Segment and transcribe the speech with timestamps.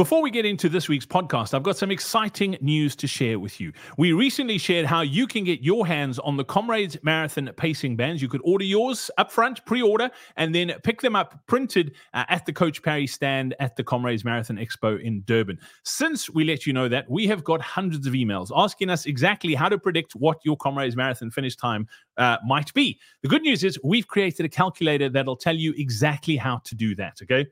[0.00, 3.60] Before we get into this week's podcast, I've got some exciting news to share with
[3.60, 3.70] you.
[3.98, 8.22] We recently shared how you can get your hands on the Comrades Marathon pacing bands.
[8.22, 12.46] You could order yours upfront, pre order, and then pick them up printed uh, at
[12.46, 15.58] the Coach Parry stand at the Comrades Marathon Expo in Durban.
[15.84, 19.54] Since we let you know that, we have got hundreds of emails asking us exactly
[19.54, 21.86] how to predict what your Comrades Marathon finish time
[22.16, 22.98] uh, might be.
[23.20, 26.94] The good news is we've created a calculator that'll tell you exactly how to do
[26.94, 27.48] that, okay?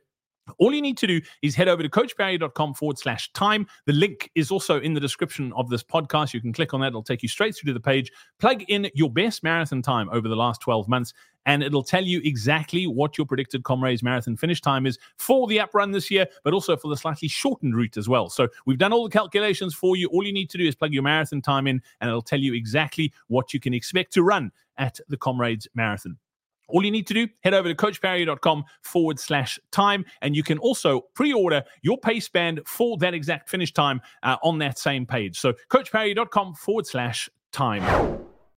[0.58, 3.66] All you need to do is head over to coachparry.com forward slash time.
[3.86, 6.32] The link is also in the description of this podcast.
[6.32, 8.10] You can click on that, it'll take you straight through to the page.
[8.38, 11.12] Plug in your best marathon time over the last 12 months,
[11.46, 15.60] and it'll tell you exactly what your predicted Comrades marathon finish time is for the
[15.60, 18.28] up run this year, but also for the slightly shortened route as well.
[18.28, 20.08] So we've done all the calculations for you.
[20.08, 22.54] All you need to do is plug your marathon time in, and it'll tell you
[22.54, 26.18] exactly what you can expect to run at the Comrades Marathon.
[26.68, 30.58] All you need to do, head over to coachparry.com forward slash time, and you can
[30.58, 35.06] also pre order your pace band for that exact finish time uh, on that same
[35.06, 35.38] page.
[35.38, 37.82] So, coachparry.com forward slash time.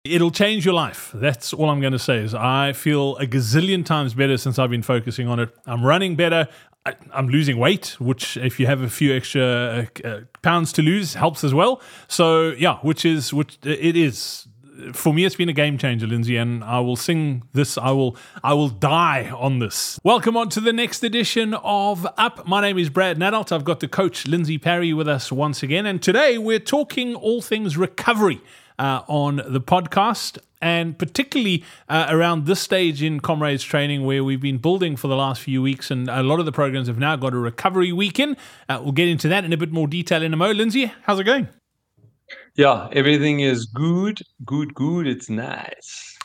[0.03, 1.11] It'll change your life.
[1.13, 2.19] That's all I'm going to say.
[2.19, 5.51] Is I feel a gazillion times better since I've been focusing on it.
[5.67, 6.49] I'm running better.
[6.87, 9.43] I, am losing weight, which if you have a few extra
[10.05, 11.83] uh, uh, pounds to lose helps as well.
[12.09, 14.49] So yeah, which is which it is
[14.93, 17.79] for me, it's been a game changer, Lindsey, and I will sing this.
[17.79, 19.99] I will, I will die on this.
[20.03, 22.47] Welcome on to the next edition of Up.
[22.47, 23.53] My name is Brad Nadauld.
[23.53, 27.41] I've got the coach Lindsey Parry with us once again, and today we're talking all
[27.43, 28.41] things recovery
[28.79, 30.39] uh, on the podcast.
[30.63, 35.17] And particularly uh, around this stage in Comrades training, where we've been building for the
[35.17, 38.37] last few weeks, and a lot of the programs have now got a recovery weekend.
[38.69, 40.51] Uh, we'll get into that in a bit more detail in a mo.
[40.51, 41.49] Lindsey, how's it going?
[42.55, 45.07] Yeah, everything is good, good, good.
[45.07, 46.19] It's nice.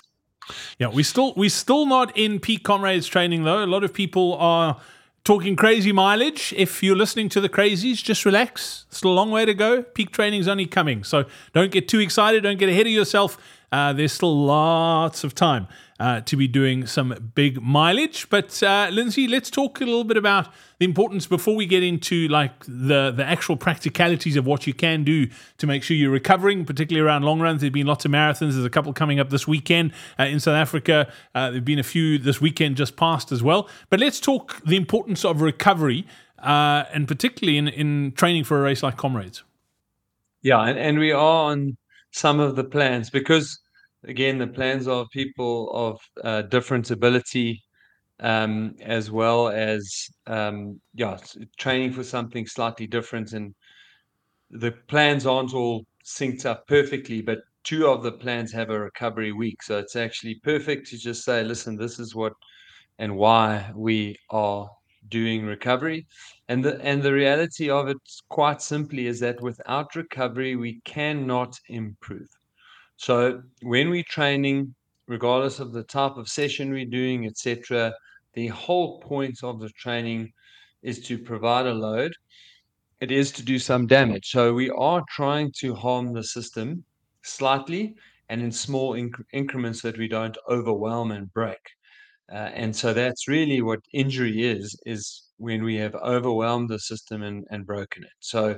[0.77, 3.63] Yeah, we still we still not in peak comrades training though.
[3.63, 4.79] A lot of people are
[5.23, 6.53] talking crazy mileage.
[6.55, 8.85] If you're listening to the crazies, just relax.
[8.89, 9.81] Still a long way to go.
[9.83, 12.43] Peak training's only coming, so don't get too excited.
[12.43, 13.37] Don't get ahead of yourself.
[13.71, 15.67] Uh, there's still lots of time
[15.99, 18.29] uh, to be doing some big mileage.
[18.29, 20.49] But uh, Lindsey, let's talk a little bit about
[20.79, 25.03] the importance before we get into like the the actual practicalities of what you can
[25.03, 25.27] do
[25.57, 27.61] to make sure you're recovering, particularly around long runs.
[27.61, 28.53] There've been lots of marathons.
[28.53, 31.11] There's a couple coming up this weekend uh, in South Africa.
[31.33, 33.69] Uh, there've been a few this weekend just passed as well.
[33.89, 36.05] But let's talk the importance of recovery,
[36.39, 39.43] uh, and particularly in in training for a race like Comrades.
[40.41, 41.77] Yeah, and, and we are on
[42.15, 43.59] some of the plans because
[44.05, 47.61] again the plans of people of uh, different ability
[48.21, 49.81] um, as well as
[50.27, 51.17] um, yeah
[51.59, 53.53] training for something slightly different and
[54.49, 59.33] the plans aren't all synced up perfectly but two of the plans have a recovery
[59.33, 59.61] week.
[59.63, 62.33] So it's actually perfect to just say listen this is what
[62.99, 64.69] and why we are
[65.09, 66.05] doing recovery
[66.49, 67.97] and the and the reality of it
[68.29, 72.29] quite simply is that without recovery we cannot improve
[72.97, 74.73] so when we're training,
[75.07, 77.93] regardless of the type of session we're doing, etc.,
[78.33, 80.31] the whole point of the training
[80.81, 82.13] is to provide a load.
[83.01, 84.29] It is to do some damage.
[84.31, 86.83] So we are trying to harm the system
[87.21, 87.95] slightly
[88.29, 91.59] and in small inc- increments that we don't overwhelm and break.
[92.31, 97.23] Uh, and so that's really what injury is, is when we have overwhelmed the system
[97.23, 98.09] and, and broken it.
[98.19, 98.57] So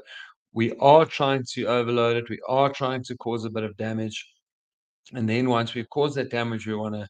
[0.53, 2.29] we are trying to overload it.
[2.29, 4.25] We are trying to cause a bit of damage.
[5.13, 7.07] And then once we've caused that damage, we want to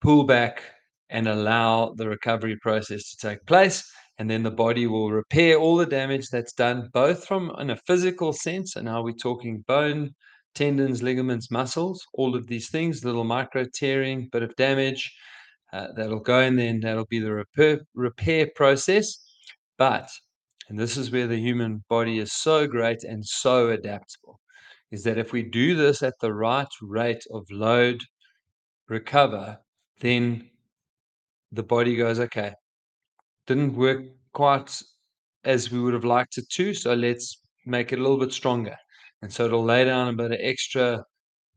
[0.00, 0.62] pull back
[1.10, 3.88] and allow the recovery process to take place.
[4.18, 7.76] And then the body will repair all the damage that's done, both from in a
[7.86, 10.14] physical sense, and now we're talking bone,
[10.54, 15.12] tendons, ligaments, muscles, all of these things, little micro tearing, bit of damage.
[15.72, 19.24] Uh, that'll go in there, and that'll be the repair, repair process.
[19.78, 20.08] But
[20.68, 24.40] and this is where the human body is so great and so adaptable,
[24.90, 28.00] is that if we do this at the right rate of load,
[28.88, 29.58] recover,
[30.00, 30.48] then
[31.50, 32.52] the body goes, okay,
[33.46, 34.80] didn't work quite
[35.44, 38.76] as we would have liked it to, so let's make it a little bit stronger.
[39.22, 41.04] And so it'll lay down a bit of extra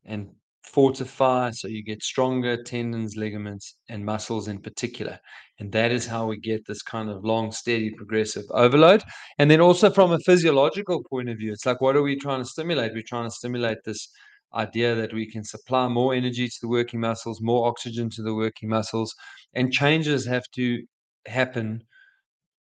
[0.06, 0.30] and
[0.72, 5.20] fortify so you get stronger tendons, ligaments, and muscles in particular.
[5.60, 9.04] And that is how we get this kind of long, steady, progressive overload.
[9.38, 12.42] And then also from a physiological point of view, it's like, what are we trying
[12.42, 12.94] to stimulate?
[12.94, 14.10] We're trying to stimulate this
[14.54, 18.34] idea that we can supply more energy to the working muscles, more oxygen to the
[18.34, 19.14] working muscles,
[19.54, 20.84] and changes have to
[21.28, 21.82] happen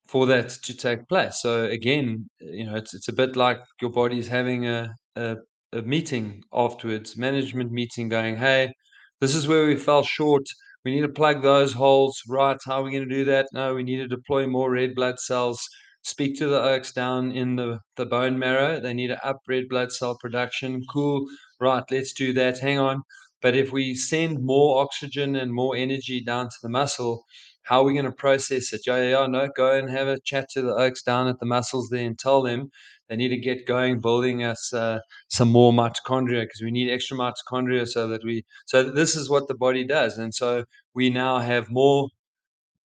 [0.08, 1.42] for that to take place.
[1.42, 5.38] So again, you know, it's it's a bit like your body is having a, a
[5.74, 8.74] a meeting afterwards, management meeting, going, "Hey,
[9.22, 10.46] this is where we fell short.
[10.84, 12.22] We need to plug those holes.
[12.28, 12.58] Right?
[12.66, 13.48] How are we going to do that?
[13.54, 15.68] No, we need to deploy more red blood cells
[16.06, 18.80] speak to the oaks down in the, the bone marrow.
[18.80, 20.84] They need to up red blood cell production.
[20.88, 21.26] Cool.
[21.60, 22.60] Right, let's do that.
[22.60, 23.02] Hang on.
[23.42, 27.26] But if we send more oxygen and more energy down to the muscle,
[27.64, 28.82] how are we going to process it?
[28.86, 31.90] Yeah, yeah, no, go and have a chat to the oaks down at the muscles
[31.90, 32.70] there and tell them
[33.10, 35.00] they need to get going building us uh,
[35.30, 39.48] some more mitochondria because we need extra mitochondria so that we so this is what
[39.48, 40.18] the body does.
[40.18, 40.64] And so
[40.94, 42.10] we now have more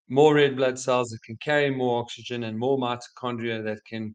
[0.08, 4.14] more red blood cells that can carry more oxygen and more mitochondria that can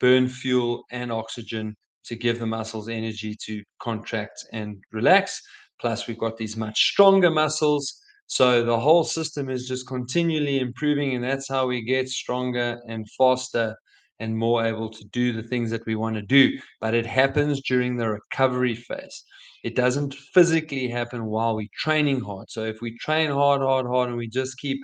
[0.00, 5.40] burn fuel and oxygen to give the muscles energy to contract and relax.
[5.80, 8.00] Plus we've got these much stronger muscles.
[8.28, 13.06] So the whole system is just continually improving and that's how we get stronger and
[13.16, 13.76] faster
[14.20, 16.58] and more able to do the things that we want to do.
[16.80, 19.24] But it happens during the recovery phase.
[19.62, 22.50] It doesn't physically happen while we're training hard.
[22.50, 24.78] So if we train hard, hard, hard, and we just keep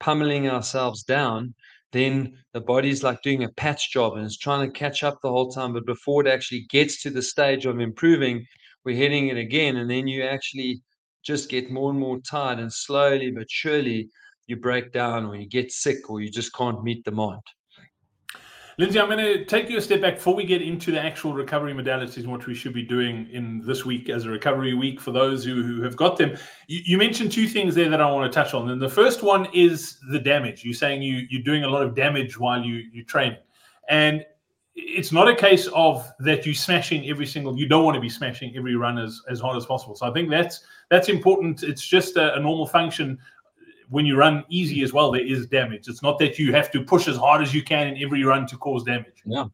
[0.00, 1.54] pummeling ourselves down,
[1.92, 5.30] then the body's like doing a patch job and it's trying to catch up the
[5.30, 5.72] whole time.
[5.72, 8.46] But before it actually gets to the stage of improving,
[8.84, 9.76] we're hitting it again.
[9.76, 10.82] And then you actually
[11.24, 12.58] just get more and more tired.
[12.58, 14.08] And slowly but surely,
[14.46, 17.42] you break down or you get sick or you just can't meet the demand.
[18.78, 21.32] Lindsey, I'm going to take you a step back before we get into the actual
[21.32, 25.00] recovery modalities and what we should be doing in this week as a recovery week
[25.00, 26.36] for those who, who have got them.
[26.68, 28.70] You, you mentioned two things there that I want to touch on.
[28.70, 30.64] And the first one is the damage.
[30.64, 33.36] You're saying you, you're doing a lot of damage while you, you train.
[33.88, 34.24] And
[34.76, 38.08] it's not a case of that you smashing every single you don't want to be
[38.08, 41.82] smashing every run as, as hard as possible so i think that's that's important it's
[41.84, 43.18] just a, a normal function
[43.90, 45.88] when you run easy as well, there is damage.
[45.88, 48.46] It's not that you have to push as hard as you can in every run
[48.48, 49.22] to cause damage.
[49.24, 49.46] Yeah.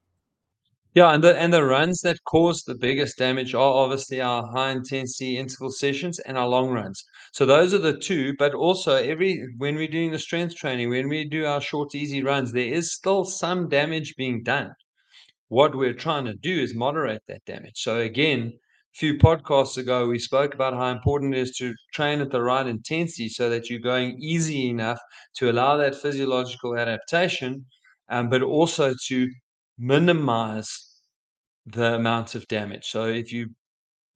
[0.95, 4.71] Yeah, and the and the runs that cause the biggest damage are obviously our high
[4.71, 7.05] intensity interval sessions and our long runs.
[7.33, 8.35] So those are the two.
[8.39, 12.23] But also every when we're doing the strength training, when we do our short easy
[12.23, 14.73] runs, there is still some damage being done.
[15.49, 17.83] What we're trying to do is moderate that damage.
[17.83, 18.53] So again,
[18.95, 22.67] few podcasts ago, we spoke about how important it is to train at the right
[22.67, 24.99] intensity so that you're going easy enough
[25.37, 27.65] to allow that physiological adaptation,
[28.09, 29.29] um, but also to
[29.79, 30.69] minimize
[31.67, 32.87] the amount of damage.
[32.87, 33.49] So if you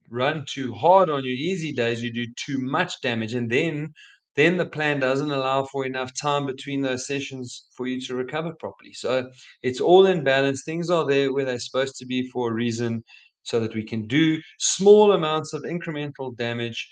[0.09, 3.93] run too hard on your easy days, you do too much damage, and then
[4.35, 8.53] then the plan doesn't allow for enough time between those sessions for you to recover
[8.53, 8.93] properly.
[8.93, 9.29] So
[9.63, 10.63] it's all in balance.
[10.63, 13.03] Things are there where they're supposed to be for a reason
[13.49, 16.87] so that we can do small amounts of incremental damage,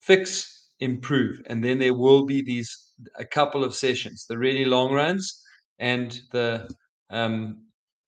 [0.00, 1.42] fix, improve.
[1.46, 5.42] And then there will be these a couple of sessions, the really long runs
[5.78, 6.68] and the
[7.10, 7.58] um,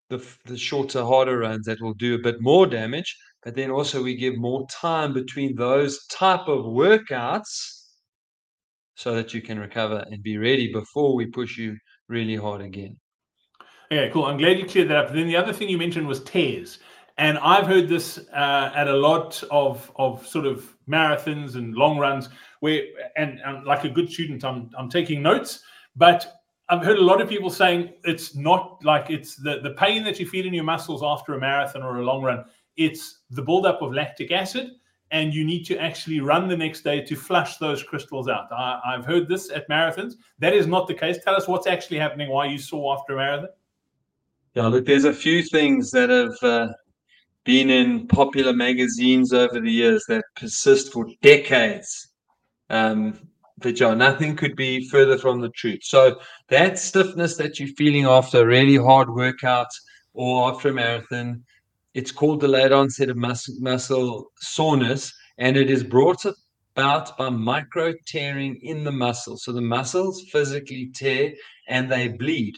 [0.09, 3.17] the, the shorter, harder runs that will do a bit more damage.
[3.43, 7.83] But then also we give more time between those type of workouts
[8.95, 11.77] so that you can recover and be ready before we push you
[12.09, 12.97] really hard again.
[13.93, 14.25] Okay, cool.
[14.25, 15.13] I'm glad you cleared that up.
[15.13, 16.79] Then the other thing you mentioned was tears.
[17.17, 21.99] And I've heard this uh, at a lot of of sort of marathons and long
[21.99, 22.29] runs
[22.61, 22.83] where,
[23.17, 25.63] and, and like a good student, I'm I'm taking notes,
[25.95, 30.03] but I've heard a lot of people saying it's not like it's the, the pain
[30.05, 32.45] that you feel in your muscles after a marathon or a long run.
[32.77, 34.71] It's the buildup of lactic acid,
[35.11, 38.51] and you need to actually run the next day to flush those crystals out.
[38.51, 40.15] I, have heard this at marathons.
[40.39, 41.19] That is not the case.
[41.23, 43.51] Tell us what's actually happening, why you saw after a marathon.
[44.55, 46.73] Yeah, look, there's a few things that have uh,
[47.45, 52.13] been in popular magazines over the years that persist for decades.
[52.71, 53.19] Um,
[53.65, 55.81] yeah, nothing could be further from the truth.
[55.83, 59.69] So that stiffness that you're feeling after a really hard workout
[60.13, 61.45] or after a marathon,
[61.95, 66.25] it's called delayed onset of muscle, muscle soreness, and it is brought
[66.75, 69.37] about by micro tearing in the muscle.
[69.37, 71.33] So the muscles physically tear
[71.69, 72.55] and they bleed,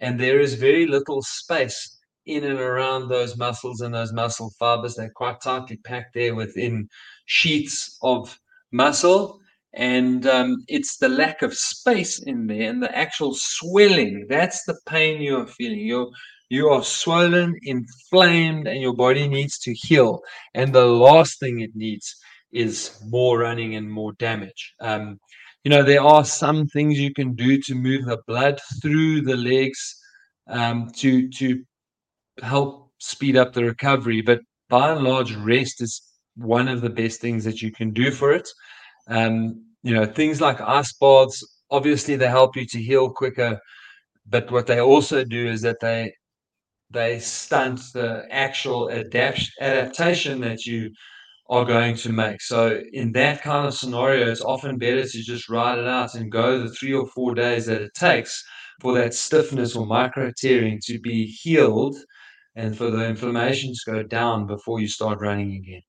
[0.00, 1.93] and there is very little space
[2.26, 4.94] in and around those muscles and those muscle fibers.
[4.94, 6.88] They're quite tightly packed there within
[7.26, 8.38] sheets of
[8.72, 9.40] muscle.
[9.74, 14.26] And um, it's the lack of space in there and the actual swelling.
[14.28, 15.80] That's the pain you are feeling.
[15.80, 16.10] You're
[16.50, 20.20] you are swollen, inflamed, and your body needs to heal.
[20.54, 22.14] And the last thing it needs
[22.52, 24.74] is more running and more damage.
[24.80, 25.18] Um,
[25.64, 29.36] you know, there are some things you can do to move the blood through the
[29.36, 29.98] legs
[30.48, 31.64] um, to to
[32.42, 34.20] help speed up the recovery.
[34.20, 36.02] But by and large, rest is
[36.36, 38.48] one of the best things that you can do for it.
[39.08, 43.60] Um, you know, things like ice baths, obviously they help you to heal quicker.
[44.26, 46.12] But what they also do is that they
[46.90, 50.90] they stunt the actual adapt- adaptation that you
[51.50, 52.40] are going to make.
[52.40, 56.30] So in that kind of scenario, it's often better to just ride it out and
[56.30, 58.42] go the three or four days that it takes
[58.80, 61.96] for that stiffness or micro tearing to be healed
[62.56, 65.82] and for the inflammation to go down before you start running again.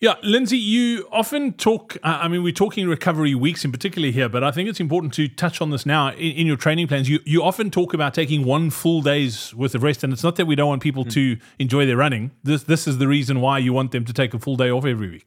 [0.00, 1.96] Yeah, Lindsey, you often talk.
[2.02, 5.14] Uh, I mean, we're talking recovery weeks in particular here, but I think it's important
[5.14, 7.08] to touch on this now in, in, your training plans.
[7.08, 10.34] You you often talk about taking one full day's worth of rest, and it's not
[10.36, 11.12] that we don't want people mm.
[11.12, 12.32] to enjoy their running.
[12.42, 14.84] This this is the reason why you want them to take a full day off
[14.84, 15.26] every week.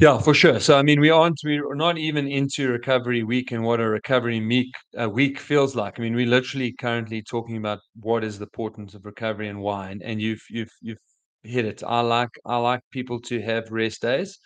[0.00, 0.60] Yeah, for sure.
[0.60, 4.40] So I mean, we aren't we're not even into recovery week and what a recovery
[4.44, 5.98] week a week feels like.
[5.98, 9.90] I mean, we're literally currently talking about what is the importance of recovery and why.
[9.90, 10.98] And, and you've you've you've
[11.42, 11.82] hit it.
[11.86, 14.38] I like I like people to have rest days.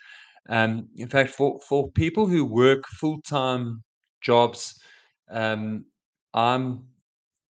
[0.49, 3.85] Um, in fact, for for people who work full time
[4.23, 4.75] jobs,
[5.31, 5.85] um,
[6.35, 6.85] I'm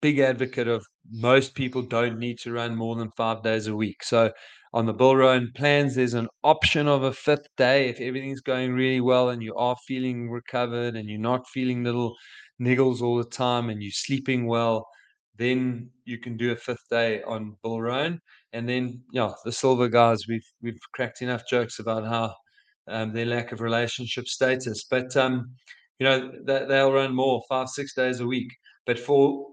[0.03, 4.03] big advocate of most people don't need to run more than five days a week.
[4.05, 4.31] So
[4.75, 8.75] on the Bill Rowan plans, there's an option of a fifth day if everything's going
[8.75, 12.17] really well and you are feeling recovered and you're not feeling little
[12.61, 14.85] niggles all the time and you're sleeping well.
[15.37, 18.21] Then you can do a fifth day on Bill Rowan
[18.53, 22.35] and then yeah, the silver guys, we've we've cracked enough jokes about how
[22.89, 25.53] um, their lack of relationship status, but um,
[26.01, 28.51] you know they, they'll run more five six days a week.
[28.87, 29.47] But for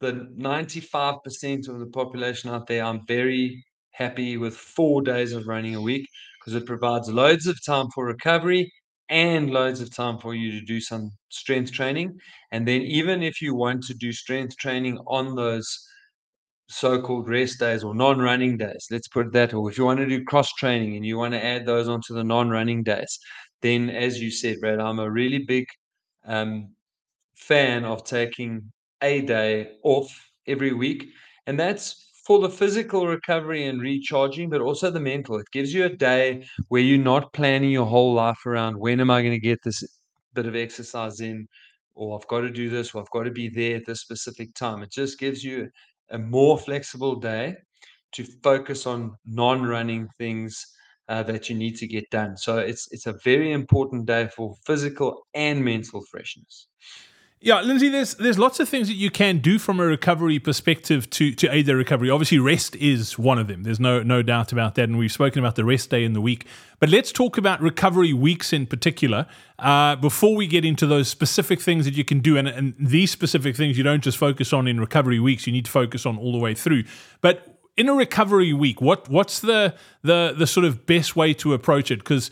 [0.00, 5.74] the 95% of the population out there, I'm very happy with four days of running
[5.74, 6.06] a week
[6.40, 8.72] because it provides loads of time for recovery
[9.08, 12.16] and loads of time for you to do some strength training.
[12.52, 15.86] And then, even if you want to do strength training on those
[16.68, 20.06] so-called rest days or non-running days let's put it that or if you want to
[20.06, 23.18] do cross training and you want to add those onto the non-running days
[23.60, 25.66] then as you said brad i'm a really big
[26.26, 26.68] um,
[27.34, 28.70] fan of taking
[29.02, 30.08] a day off
[30.46, 31.08] every week
[31.46, 35.84] and that's for the physical recovery and recharging but also the mental it gives you
[35.86, 39.40] a day where you're not planning your whole life around when am i going to
[39.40, 39.82] get this
[40.32, 41.48] bit of exercise in
[41.96, 44.54] or I've got to do this, or I've got to be there at this specific
[44.54, 44.82] time.
[44.82, 45.68] It just gives you
[46.10, 47.56] a more flexible day
[48.12, 50.66] to focus on non-running things
[51.08, 52.36] uh, that you need to get done.
[52.36, 56.68] So it's it's a very important day for physical and mental freshness.
[57.42, 61.08] Yeah, Lindsey, there's there's lots of things that you can do from a recovery perspective
[61.08, 62.10] to to aid their recovery.
[62.10, 63.62] Obviously, rest is one of them.
[63.62, 66.20] There's no no doubt about that, and we've spoken about the rest day in the
[66.20, 66.44] week.
[66.80, 69.26] But let's talk about recovery weeks in particular.
[69.58, 73.10] Uh, before we get into those specific things that you can do, and, and these
[73.10, 76.18] specific things you don't just focus on in recovery weeks, you need to focus on
[76.18, 76.84] all the way through.
[77.22, 81.54] But in a recovery week, what what's the the the sort of best way to
[81.54, 82.00] approach it?
[82.00, 82.30] Because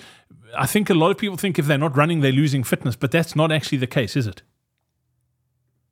[0.54, 3.10] I think a lot of people think if they're not running, they're losing fitness, but
[3.10, 4.42] that's not actually the case, is it?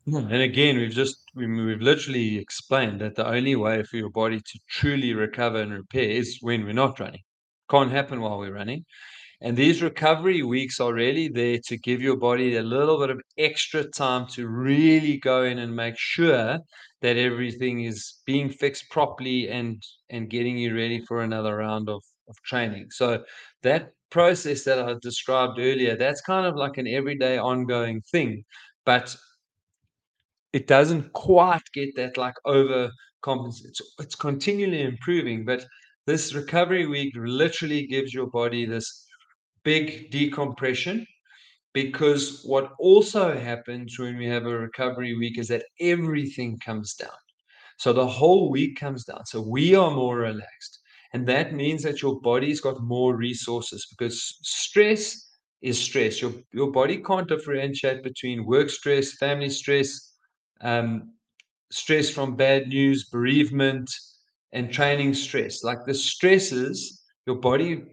[0.07, 4.59] And again, we've just we've literally explained that the only way for your body to
[4.69, 7.23] truly recover and repair is when we're not running.
[7.69, 8.85] Can't happen while we're running.
[9.41, 13.21] And these recovery weeks are really there to give your body a little bit of
[13.37, 16.59] extra time to really go in and make sure
[17.01, 22.01] that everything is being fixed properly and and getting you ready for another round of,
[22.29, 22.87] of training.
[22.91, 23.25] So
[23.63, 28.45] that process that I described earlier, that's kind of like an everyday ongoing thing.
[28.85, 29.13] But
[30.53, 33.69] it doesn't quite get that like over compensate.
[33.69, 35.65] It's, it's continually improving, but
[36.05, 39.05] this recovery week literally gives your body this
[39.63, 41.05] big decompression
[41.73, 47.19] because what also happens when we have a recovery week is that everything comes down.
[47.77, 49.25] So the whole week comes down.
[49.25, 50.79] So we are more relaxed.
[51.13, 55.29] And that means that your body's got more resources because stress
[55.61, 56.21] is stress.
[56.21, 60.13] Your, your body can't differentiate between work stress, family stress,
[60.61, 61.13] um,
[61.71, 63.89] stress from bad news, bereavement,
[64.53, 65.63] and training stress.
[65.63, 67.83] Like the stresses, your body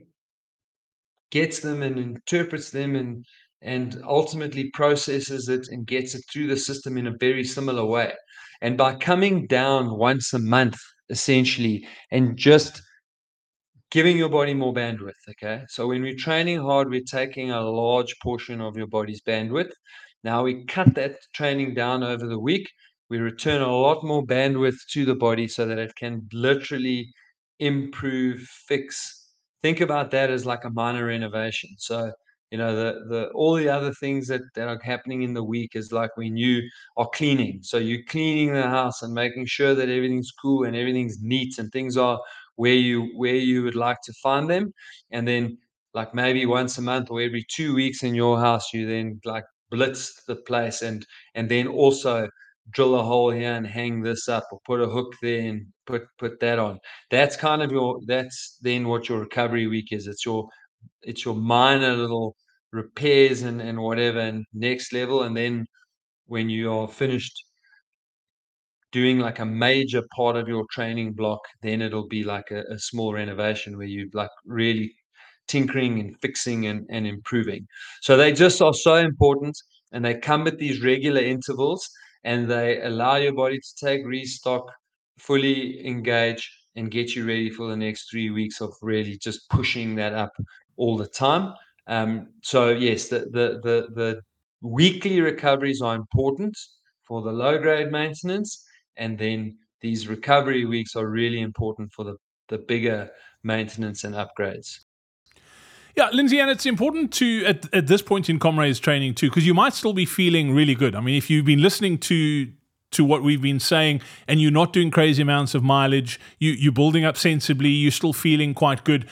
[1.31, 3.25] gets them and interprets them and
[3.63, 8.13] and ultimately processes it and gets it through the system in a very similar way.
[8.61, 10.79] And by coming down once a month,
[11.09, 12.83] essentially, and just
[13.91, 15.13] giving your body more bandwidth.
[15.31, 15.63] Okay.
[15.69, 19.73] So when we're training hard, we're taking a large portion of your body's bandwidth.
[20.25, 22.71] Now we cut that training down over the week.
[23.11, 27.13] We return a lot more bandwidth to the body so that it can literally
[27.61, 29.29] improve, fix.
[29.63, 31.71] Think about that as like a minor renovation.
[31.79, 32.11] So,
[32.51, 35.73] you know, the the all the other things that, that are happening in the week
[35.75, 36.63] is like when you
[36.97, 37.61] are cleaning.
[37.63, 41.71] So you're cleaning the house and making sure that everything's cool and everything's neat and
[41.71, 42.19] things are
[42.57, 44.73] where you where you would like to find them.
[45.11, 45.59] And then
[45.93, 49.45] like maybe once a month or every two weeks in your house, you then like
[49.75, 51.05] blitz the place and
[51.35, 52.29] and then also
[52.71, 56.03] drill a hole here and hang this up or put a hook there and put
[56.19, 56.79] put that on.
[57.11, 60.07] That's kind of your that's then what your recovery week is.
[60.07, 60.49] It's your
[61.03, 62.37] it's your minor little
[62.73, 65.25] repairs and and whatever and next level.
[65.25, 65.67] And then
[66.27, 67.37] when you are finished
[68.93, 72.79] doing like a major part of your training block, then it'll be like a, a
[72.79, 74.95] small renovation where you like really
[75.49, 77.67] tinkering and fixing and, and improving.
[78.03, 79.57] So they just are so important
[79.93, 81.89] and they come at these regular intervals
[82.25, 84.71] and they allow your body to take restock,
[85.19, 89.95] fully engage, and get you ready for the next three weeks of really just pushing
[89.95, 90.33] that up
[90.77, 91.55] all the time.
[91.87, 94.21] Um, so yes, the, the the the
[94.63, 96.57] weekly recoveries are important
[97.07, 98.65] for the low grade maintenance,
[98.97, 102.17] and then these recovery weeks are really important for the
[102.49, 103.11] the bigger
[103.43, 104.81] maintenance and upgrades.
[105.97, 109.47] Yeah, Lindsey, and it's important to at, at this point in comrades training too, because
[109.47, 110.95] you might still be feeling really good.
[110.97, 112.49] I mean, if you've been listening to
[112.93, 116.73] to what we've been saying and you're not doing crazy amounts of mileage, you you're
[116.73, 119.07] building up sensibly, you're still feeling quite good.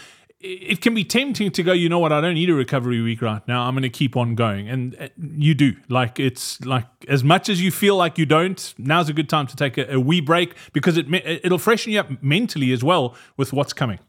[0.44, 3.22] It can be tempting to go, you know what, I don't need a recovery week
[3.22, 3.62] right now.
[3.62, 4.68] I'm going to keep on going.
[4.68, 5.76] And uh, you do.
[5.88, 9.46] Like, it's like as much as you feel like you don't, now's a good time
[9.46, 13.14] to take a, a wee break because it, it'll freshen you up mentally as well
[13.36, 14.00] with what's coming.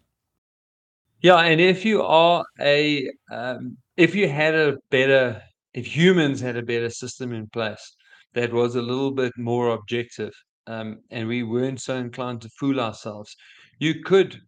[1.24, 5.42] Yeah, and if you are a, um, if you had a better,
[5.74, 7.96] if humans had a better system in place
[8.34, 10.34] that was a little bit more objective,
[10.68, 13.36] um, and we weren't so inclined to fool ourselves,
[13.80, 14.40] you could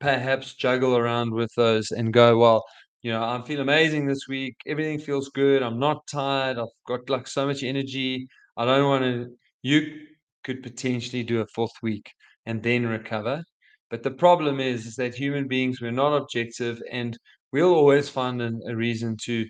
[0.00, 2.64] perhaps juggle around with those and go, well,
[3.02, 4.56] you know, I feel amazing this week.
[4.66, 5.62] Everything feels good.
[5.62, 6.58] I'm not tired.
[6.58, 8.26] I've got like so much energy.
[8.56, 9.30] I don't want to.
[9.62, 10.06] You
[10.44, 12.10] could potentially do a fourth week
[12.46, 13.44] and then recover.
[13.92, 17.14] But the problem is, is that human beings, we're not objective and
[17.52, 19.44] we'll always find an, a reason to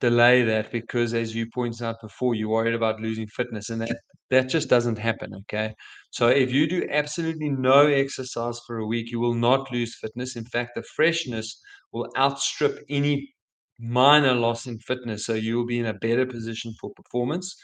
[0.00, 3.96] delay that because as you pointed out before, you're worried about losing fitness and that,
[4.30, 5.34] that just doesn't happen.
[5.34, 5.74] Okay.
[6.12, 10.36] So if you do absolutely no exercise for a week, you will not lose fitness.
[10.36, 13.34] In fact, the freshness will outstrip any
[13.80, 15.26] minor loss in fitness.
[15.26, 17.56] So you will be in a better position for performance.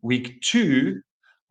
[0.00, 1.02] Week two,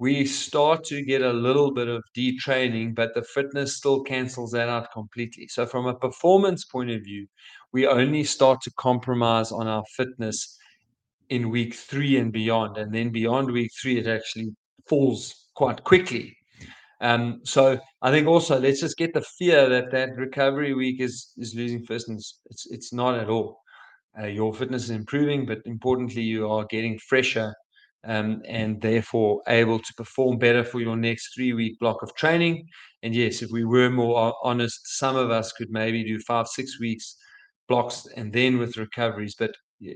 [0.04, 4.68] we start to get a little bit of detraining, but the fitness still cancels that
[4.68, 5.48] out completely.
[5.48, 7.26] So, from a performance point of view,
[7.72, 10.58] we only start to compromise on our fitness
[11.30, 12.78] in week three and beyond.
[12.78, 14.50] And then beyond week three, it actually
[14.90, 16.36] falls quite quickly.
[17.00, 21.32] Um, so I think also let's just get the fear that that recovery week is
[21.38, 22.42] is losing fitness.
[22.48, 23.62] It's it's not at all.
[24.20, 27.54] Uh, your fitness is improving, but importantly, you are getting fresher
[28.06, 32.68] um, and therefore able to perform better for your next three week block of training.
[33.02, 36.80] And yes, if we were more honest, some of us could maybe do five, six
[36.80, 37.18] weeks
[37.68, 39.52] blocks and then with recoveries, but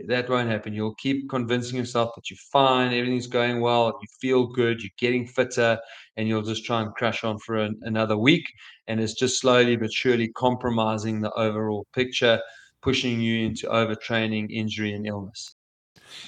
[0.08, 0.74] that won't happen.
[0.74, 5.26] You'll keep convincing yourself that you're fine, everything's going well, you feel good, you're getting
[5.26, 5.80] fitter,
[6.18, 8.46] and you'll just try and crash on for an, another week.
[8.88, 12.42] And it's just slowly but surely compromising the overall picture,
[12.82, 15.57] pushing you into overtraining, injury, and illness.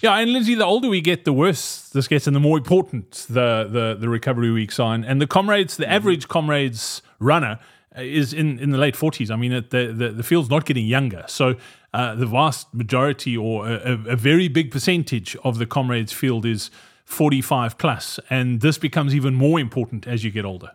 [0.02, 3.26] Yeah, and Lindsey, the older we get, the worse this gets, and the more important
[3.30, 4.94] the the, the recovery weeks are.
[4.94, 5.94] And the comrades, the mm-hmm.
[5.94, 7.60] average comrades runner
[7.98, 9.32] is in, in the late forties.
[9.32, 11.56] I mean, the, the the field's not getting younger, so
[11.94, 16.70] uh, the vast majority, or a, a, very big percentage of the comrades field is
[17.06, 20.72] forty five plus, and this becomes even more important as you get older.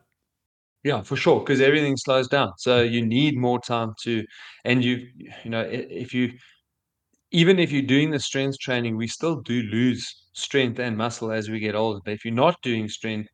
[0.82, 2.52] Yeah, for sure, because everything slows down.
[2.58, 4.22] So you need more time to,
[4.66, 5.08] and you,
[5.42, 6.32] you know, if you
[7.34, 11.50] even if you're doing the strength training, we still do lose strength and muscle as
[11.50, 11.98] we get older.
[12.04, 13.28] But if you're not doing strength,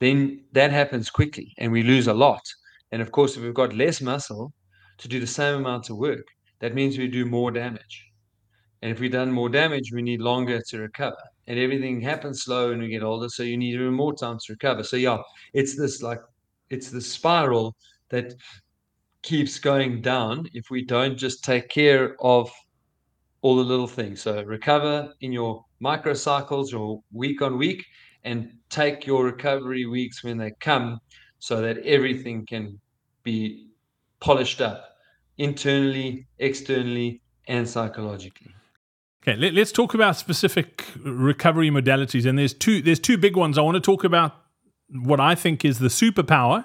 [0.00, 2.42] then that happens quickly and we lose a lot.
[2.90, 4.52] And of course, if we've got less muscle
[4.98, 6.26] to do the same amount of work,
[6.58, 8.06] that means we do more damage.
[8.82, 11.22] And if we've done more damage, we need longer to recover.
[11.46, 14.52] And everything happens slow and we get older, so you need even more time to
[14.52, 14.82] recover.
[14.82, 15.18] So yeah,
[15.54, 16.20] it's this like
[16.70, 17.76] it's the spiral
[18.08, 18.34] that
[19.22, 22.50] keeps going down if we don't just take care of
[23.42, 24.22] all the little things.
[24.22, 27.84] So recover in your microcycles or week on week
[28.24, 31.00] and take your recovery weeks when they come
[31.38, 32.80] so that everything can
[33.22, 33.68] be
[34.20, 34.96] polished up
[35.38, 38.52] internally, externally, and psychologically.
[39.22, 42.26] Okay, let, us talk about specific recovery modalities.
[42.26, 43.58] And there's two there's two big ones.
[43.58, 44.34] I want to talk about
[44.90, 46.64] what I think is the superpower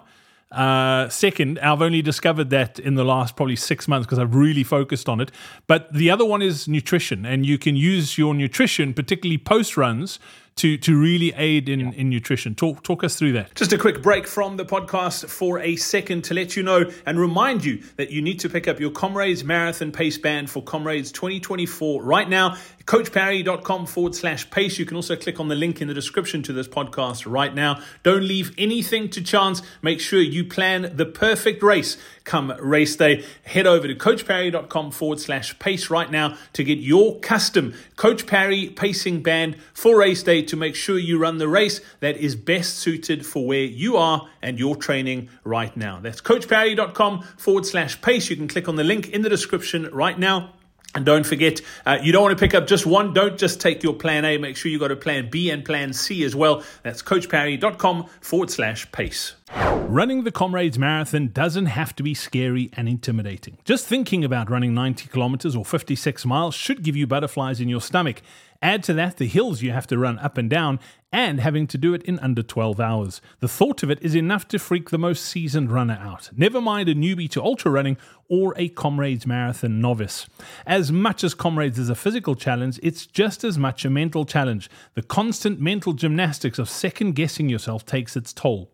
[0.54, 4.64] uh, second, I've only discovered that in the last probably six months because I've really
[4.64, 5.32] focused on it.
[5.68, 10.20] But the other one is nutrition, and you can use your nutrition, particularly post runs,
[10.56, 11.92] to to really aid in, yeah.
[11.92, 12.56] in nutrition.
[12.56, 13.56] Talk talk us through that.
[13.56, 17.20] Just a quick break from the podcast for a second to let you know and
[17.20, 21.12] remind you that you need to pick up your Comrades Marathon Pace Band for Comrades
[21.12, 22.58] 2024 right now.
[22.86, 24.78] CoachParry.com forward slash pace.
[24.78, 27.82] You can also click on the link in the description to this podcast right now.
[28.04, 29.62] Don't leave anything to chance.
[29.82, 33.24] Make sure you plan the perfect race come race day.
[33.44, 38.70] Head over to CoachParry.com forward slash pace right now to get your custom Coach Parry
[38.70, 42.76] pacing band for race day to make sure you run the race that is best
[42.76, 46.00] suited for where you are and your training right now.
[46.00, 48.30] That's coachparry.com forward slash pace.
[48.30, 50.54] You can click on the link in the description right now.
[50.96, 53.14] And don't forget, uh, you don't want to pick up just one.
[53.14, 54.38] Don't just take your plan A.
[54.38, 56.64] Make sure you got a plan B and plan C as well.
[56.84, 59.34] That's coachparry.com forward slash pace.
[59.56, 63.58] Running the Comrades Marathon doesn't have to be scary and intimidating.
[63.66, 67.82] Just thinking about running 90 kilometers or 56 miles should give you butterflies in your
[67.82, 68.22] stomach.
[68.64, 70.80] Add to that the hills you have to run up and down,
[71.12, 73.22] and having to do it in under 12 hours.
[73.42, 76.88] The thought of it is enough to freak the most seasoned runner out, never mind
[76.88, 77.98] a newbie to ultra running
[78.30, 80.28] or a Comrades Marathon novice.
[80.66, 84.70] As much as Comrades is a physical challenge, it's just as much a mental challenge.
[84.94, 88.72] The constant mental gymnastics of second guessing yourself takes its toll.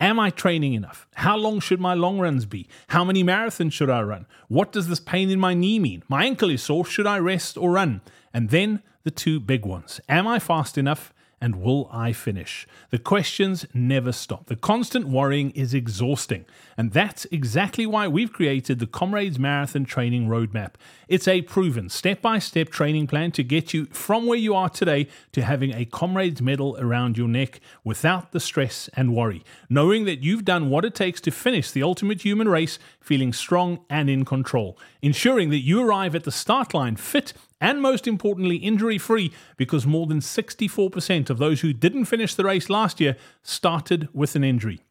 [0.00, 1.08] Am I training enough?
[1.14, 2.68] How long should my long runs be?
[2.88, 4.26] How many marathons should I run?
[4.46, 6.04] What does this pain in my knee mean?
[6.08, 6.84] My ankle is sore.
[6.84, 8.00] Should I rest or run?
[8.32, 11.12] And then the two big ones Am I fast enough?
[11.40, 12.66] And will I finish?
[12.88, 14.46] The questions never stop.
[14.46, 16.46] The constant worrying is exhausting.
[16.78, 20.76] And that's exactly why we've created the Comrades Marathon Training Roadmap.
[21.06, 24.70] It's a proven step by step training plan to get you from where you are
[24.70, 30.06] today to having a Comrades medal around your neck without the stress and worry, knowing
[30.06, 34.08] that you've done what it takes to finish the ultimate human race feeling strong and
[34.08, 38.98] in control, ensuring that you arrive at the start line fit and most importantly, injury
[38.98, 44.06] free because more than 64% of those who didn't finish the race last year started
[44.12, 44.82] with an injury.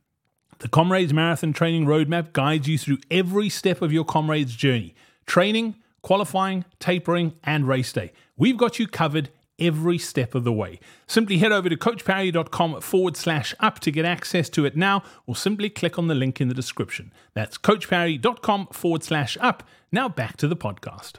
[0.58, 4.96] The Comrades Marathon Training Roadmap guides you through every step of your Comrades journey
[5.28, 8.12] training, qualifying, tapering, and race day.
[8.38, 10.80] We've got you covered every step of the way.
[11.08, 15.36] Simply head over to coachparry.com forward slash up to get access to it now, or
[15.36, 17.14] simply click on the link in the description.
[17.34, 19.64] That's coachparry.com forward slash up.
[19.92, 21.18] Now back to the podcast.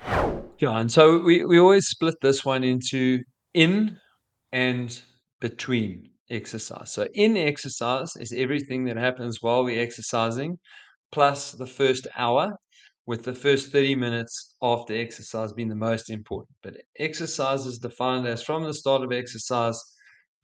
[0.59, 3.21] Yeah, and so we, we always split this one into
[3.55, 3.99] in
[4.53, 5.01] and
[5.41, 6.93] between exercise.
[6.93, 10.59] So in exercise is everything that happens while we're exercising,
[11.13, 12.57] plus the first hour
[13.07, 16.57] with the first 30 minutes after exercise being the most important.
[16.63, 19.81] But exercise is defined as from the start of exercise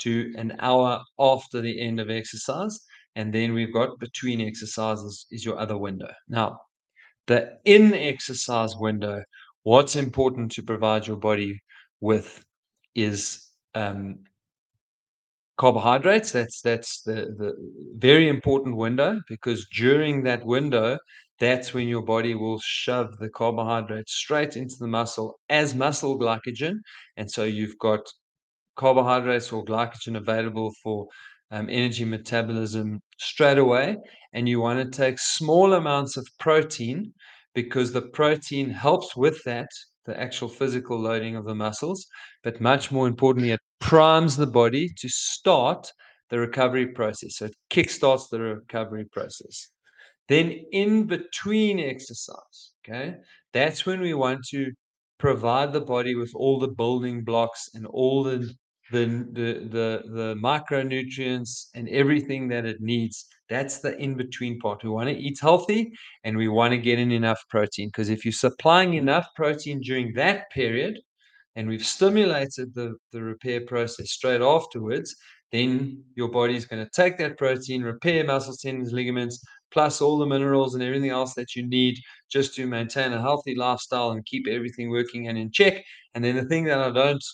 [0.01, 2.79] to an hour after the end of exercise.
[3.16, 6.11] And then we've got between exercises is your other window.
[6.29, 6.59] Now,
[7.27, 9.23] the in exercise window,
[9.62, 11.61] what's important to provide your body
[12.01, 12.42] with
[12.94, 14.20] is um,
[15.59, 16.33] carbohydrates.
[16.33, 17.55] That's that's the, the
[17.96, 20.99] very important window because during that window,
[21.40, 26.79] that's when your body will shove the carbohydrates straight into the muscle as muscle glycogen.
[27.16, 28.00] And so you've got
[28.76, 31.09] carbohydrates or glycogen available for
[31.50, 33.96] um, energy metabolism straight away.
[34.35, 37.12] And you want to take small amounts of protein
[37.55, 39.68] because the protein helps with that,
[40.05, 42.07] the actual physical loading of the muscles.
[42.44, 45.90] But much more importantly, it primes the body to start
[46.29, 47.38] the recovery process.
[47.38, 49.68] So it kickstarts the recovery process.
[50.31, 53.16] Then in between exercise, okay,
[53.53, 54.71] that's when we want to
[55.19, 58.55] provide the body with all the building blocks and all the
[58.93, 63.27] the the the, the micronutrients and everything that it needs.
[63.49, 64.85] That's the in between part.
[64.85, 65.90] We want to eat healthy
[66.23, 70.12] and we want to get in enough protein because if you're supplying enough protein during
[70.14, 71.01] that period
[71.57, 75.16] and we've stimulated the, the repair process straight afterwards,
[75.51, 80.18] then your body is going to take that protein, repair muscles, tendons, ligaments, plus all
[80.18, 81.98] the minerals and everything else that you need
[82.30, 85.85] just to maintain a healthy lifestyle and keep everything working and in check.
[86.14, 87.24] And then the thing that I don't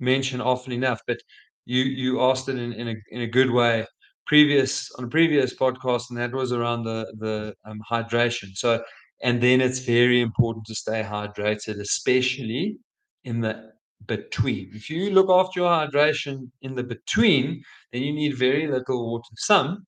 [0.00, 1.18] mention often enough, but
[1.64, 3.86] you you asked it in, in a in a good way
[4.26, 8.54] previous on a previous podcast, and that was around the the um, hydration.
[8.54, 8.82] So
[9.22, 12.78] and then it's very important to stay hydrated, especially
[13.24, 13.72] in the
[14.06, 14.70] between.
[14.74, 19.28] If you look after your hydration in the between, then you need very little water.
[19.36, 19.86] Some,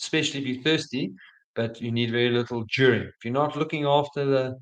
[0.00, 1.12] especially if you're thirsty,
[1.54, 3.02] but you need very little during.
[3.02, 4.58] If you're not looking after the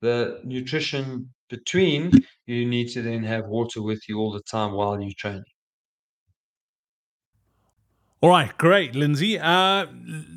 [0.00, 2.10] the nutrition between,
[2.46, 5.44] you need to then have water with you all the time while you're training.
[8.20, 9.38] All right, great, Lindsey.
[9.38, 9.86] Uh,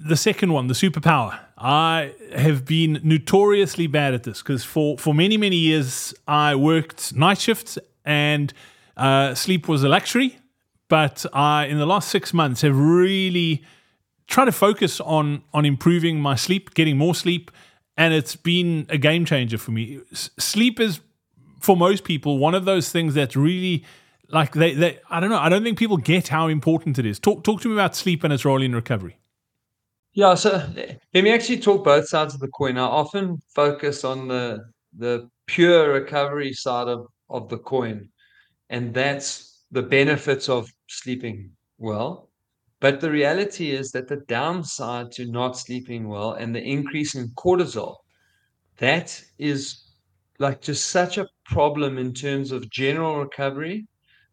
[0.07, 1.39] the second one, the superpower.
[1.57, 7.15] I have been notoriously bad at this because for, for many, many years I worked
[7.15, 8.53] night shifts and
[8.97, 10.37] uh, sleep was a luxury.
[10.87, 13.63] But I, in the last six months, have really
[14.27, 17.51] try to focus on on improving my sleep, getting more sleep,
[17.97, 19.99] and it's been a game changer for me.
[20.11, 20.99] S- sleep is
[21.59, 23.83] for most people one of those things that's really
[24.29, 27.19] like they, they I don't know, I don't think people get how important it is.
[27.19, 29.17] Talk talk to me about sleep and its role in recovery.
[30.13, 32.77] Yeah, so let me actually talk both sides of the coin.
[32.77, 34.63] I often focus on the
[34.97, 38.09] the pure recovery side of, of the coin.
[38.69, 42.29] And that's the benefits of sleeping well.
[42.79, 47.29] But the reality is that the downside to not sleeping well and the increase in
[47.29, 47.95] cortisol,
[48.77, 49.85] that is
[50.39, 53.87] like just such a problem in terms of general recovery,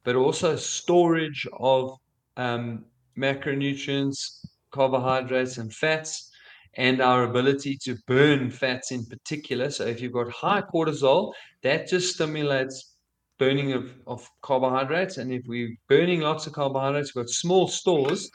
[0.05, 1.96] but also storage of
[2.37, 2.85] um,
[3.16, 6.31] macronutrients, carbohydrates, and fats,
[6.74, 9.70] and our ability to burn fats in particular.
[9.70, 12.91] So, if you've got high cortisol, that just stimulates
[13.38, 15.18] burning of, of carbohydrates.
[15.18, 18.31] And if we're burning lots of carbohydrates, we've got small stores.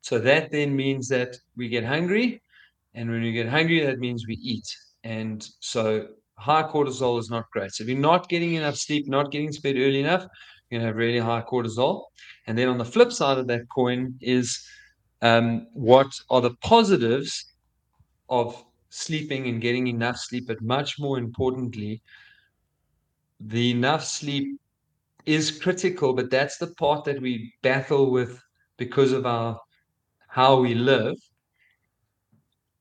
[0.00, 2.42] So, that then means that we get hungry.
[2.94, 4.66] And when we get hungry, that means we eat.
[5.04, 7.72] And so, high cortisol is not great.
[7.72, 10.26] So, if you're not getting enough sleep, not getting to bed early enough,
[10.68, 12.04] you're going to have really high cortisol.
[12.46, 14.66] And then on the flip side of that coin is
[15.20, 17.52] um, what are the positives
[18.28, 22.02] of sleeping and getting enough sleep, but much more importantly,
[23.46, 24.58] the enough sleep
[25.26, 28.40] is critical, but that's the part that we battle with
[28.78, 29.58] because of our
[30.28, 31.16] how we live.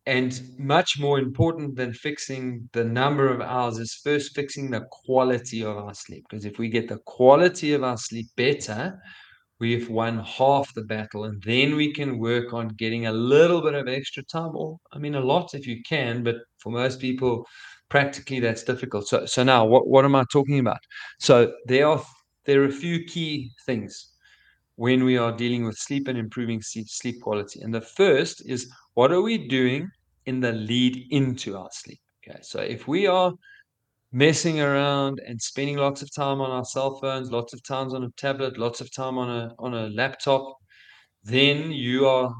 [0.07, 5.63] And much more important than fixing the number of hours is first fixing the quality
[5.63, 6.25] of our sleep.
[6.27, 8.99] Because if we get the quality of our sleep better,
[9.61, 13.75] we've won half the battle and then we can work on getting a little bit
[13.75, 17.45] of extra time or i mean a lot if you can but for most people
[17.91, 19.07] practically that's difficult.
[19.07, 20.79] So so now what, what am i talking about?
[21.19, 22.01] So there are
[22.45, 24.13] there are a few key things
[24.77, 27.61] when we are dealing with sleep and improving sleep, sleep quality.
[27.61, 29.87] And the first is what are we doing
[30.25, 31.99] in the lead into our sleep?
[32.19, 33.33] Okay so if we are
[34.13, 38.05] messing around and spending lots of time on our cell phones, lots of times on
[38.05, 40.43] a tablet, lots of time on a on a laptop,
[41.23, 42.33] then you are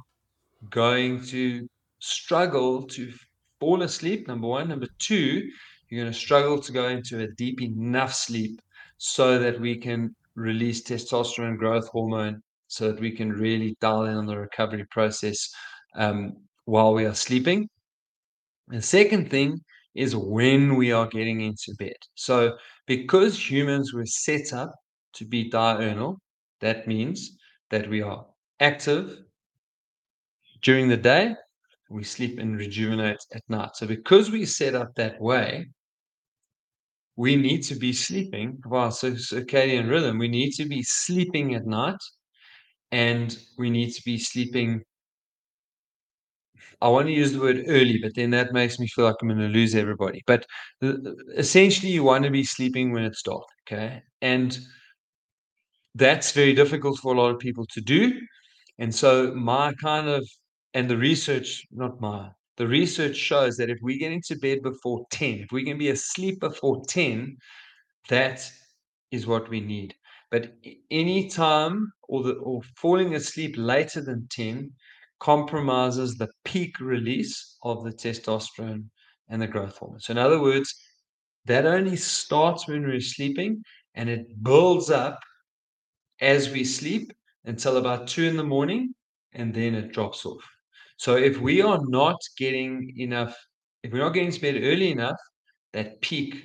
[0.70, 1.68] going to
[2.00, 3.12] struggle to
[3.62, 4.28] fall asleep.
[4.28, 5.47] Number one, number two,
[5.88, 8.60] you're going to struggle to go into a deep enough sleep
[8.97, 14.17] so that we can release testosterone growth hormone, so that we can really dial in
[14.17, 15.50] on the recovery process
[15.95, 16.34] um,
[16.65, 17.69] while we are sleeping.
[18.67, 19.60] The second thing
[19.93, 21.97] is when we are getting into bed.
[22.15, 24.74] So, because humans were set up
[25.13, 26.19] to be diurnal,
[26.62, 27.38] that means
[27.69, 28.26] that we are
[28.60, 29.19] active
[30.62, 31.36] during the day,
[31.91, 33.75] we sleep and rejuvenate at night.
[33.75, 35.67] So, because we set up that way,
[37.15, 40.17] we need to be sleeping while circadian rhythm.
[40.17, 42.01] We need to be sleeping at night
[42.91, 44.84] and we need to be sleeping
[46.82, 49.27] I want to use the word early, but then that makes me feel like I'm
[49.27, 50.23] going to lose everybody.
[50.25, 50.45] But
[50.84, 50.93] uh,
[51.38, 53.43] essentially, you want to be sleeping when it's dark.
[53.67, 54.01] Okay.
[54.21, 54.58] And
[55.93, 58.19] that's very difficult for a lot of people to do.
[58.80, 60.27] And so, my kind of,
[60.73, 65.05] and the research, not my, the research shows that if we get into bed before
[65.12, 67.38] 10, if we can be asleep before 10,
[68.10, 68.49] that
[69.12, 69.95] is what we need.
[70.29, 70.53] But
[70.89, 74.71] any time or the or falling asleep later than 10
[75.19, 78.86] compromises the peak release of the testosterone
[79.29, 79.99] and the growth hormone.
[79.99, 80.73] So, in other words,
[81.45, 83.63] that only starts when we're sleeping
[83.95, 85.19] and it builds up
[86.21, 87.12] as we sleep
[87.45, 88.93] until about two in the morning
[89.34, 90.43] and then it drops off.
[91.02, 93.36] So, if we are not getting enough,
[93.82, 95.18] if we're not getting to bed early enough,
[95.74, 96.44] that peak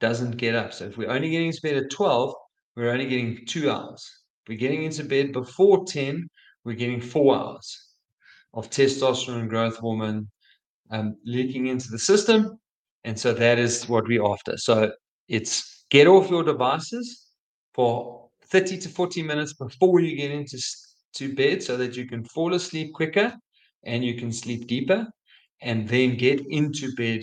[0.00, 0.72] doesn't get up.
[0.72, 2.34] So, if we're only getting to bed at 12,
[2.74, 4.02] we're only getting two hours.
[4.42, 6.26] If we're getting into bed before 10,
[6.64, 7.88] we're getting four hours
[8.54, 10.26] of testosterone growth hormone
[10.90, 12.58] um, leaking into the system.
[13.04, 14.56] And so that is what we're after.
[14.56, 14.90] So
[15.28, 17.26] it's get off your devices
[17.74, 20.56] for 30 to 40 minutes before you get into
[21.14, 23.32] to bed so that you can fall asleep quicker
[23.84, 25.06] and you can sleep deeper
[25.62, 27.22] and then get into bed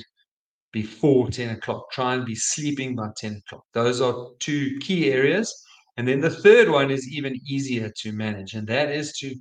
[0.72, 1.92] before 10 o'clock.
[1.92, 3.66] Try and be sleeping by 10 o'clock.
[3.74, 5.54] Those are two key areas.
[5.98, 9.36] And then the third one is even easier to manage, and that is to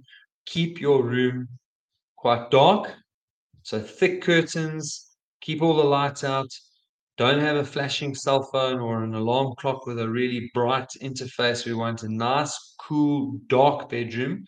[0.46, 1.48] keep your room
[2.16, 2.92] quite dark.
[3.62, 5.10] So thick curtains,
[5.40, 6.50] keep all the lights out.
[7.20, 11.66] Don't have a flashing cell phone or an alarm clock with a really bright interface.
[11.66, 14.46] We want a nice, cool, dark bedroom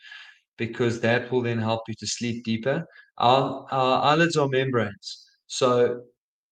[0.57, 2.83] because that will then help you to sleep deeper.
[3.19, 5.23] Our, our eyelids are membranes.
[5.49, 6.01] So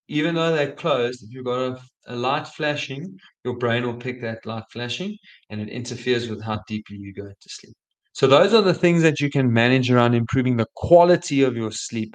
[0.09, 4.20] even though they're closed, if you've got a, a, light flashing, your brain will pick
[4.20, 5.16] that light flashing
[5.48, 7.74] and it interferes with how deeply you go to sleep.
[8.12, 11.72] So, those are the things that you can manage around improving the quality of your
[11.72, 12.14] sleep.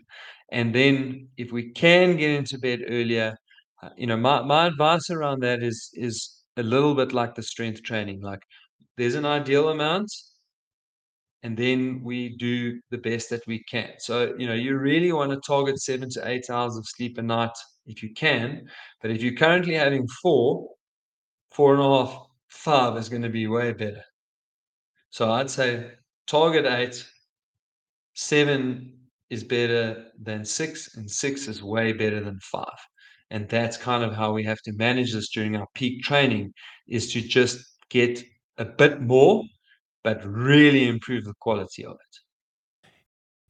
[0.51, 3.35] And then, if we can get into bed earlier,
[3.85, 7.43] Uh, you know, my, my advice around that is is a little bit like the
[7.43, 8.21] strength training.
[8.21, 8.41] Like,
[8.97, 10.09] there's an ideal amount,
[11.43, 13.91] and then we do the best that we can.
[13.99, 17.21] So, you know, you really want to target seven to eight hours of sleep a
[17.21, 18.67] night if you can.
[19.01, 20.69] But if you're currently having four,
[21.51, 24.03] four and a half, five is going to be way better.
[25.11, 25.91] So I'd say
[26.25, 27.05] target eight,
[28.15, 28.97] seven
[29.29, 32.79] is better than six, and six is way better than five.
[33.31, 36.53] And that's kind of how we have to manage this during our peak training
[36.87, 38.23] is to just get
[38.57, 39.43] a bit more,
[40.03, 42.17] but really improve the quality of it.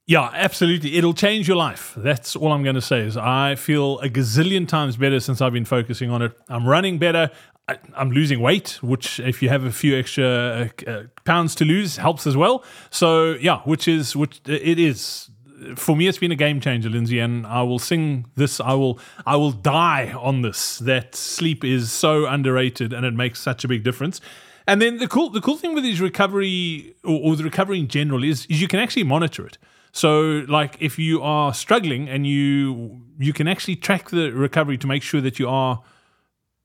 [0.08, 0.98] Yeah, absolutely.
[0.98, 1.94] It'll change your life.
[1.98, 3.02] That's all I'm going to say.
[3.02, 6.32] Is I feel a gazillion times better since I've been focusing on it.
[6.48, 7.32] I'm running better.
[7.68, 11.66] I, am losing weight, which if you have a few extra uh, uh, pounds to
[11.66, 12.64] lose helps as well.
[12.92, 15.32] So yeah, which is which it is
[15.76, 16.08] for me.
[16.08, 18.60] It's been a game changer, Lindsey, and I will sing this.
[18.60, 20.80] I will I will die on this.
[20.80, 24.22] That sleep is so underrated, and it makes such a big difference.
[24.68, 27.88] And then the cool the cool thing with these recovery or, or the recovery in
[27.88, 29.58] general is, is you can actually monitor it.
[29.92, 34.88] So, like, if you are struggling and you you can actually track the recovery to
[34.88, 35.82] make sure that you are